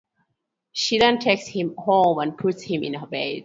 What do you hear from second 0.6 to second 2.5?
She then takes him home and